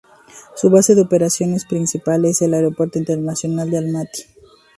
Su 0.55 0.71
base 0.71 0.95
de 0.95 1.03
operaciones 1.03 1.63
principal 1.65 2.25
es 2.25 2.41
el 2.41 2.55
Aeropuerto 2.55 2.97
Internacional 2.97 3.69
de 3.69 3.77
Almaty. 3.77 4.23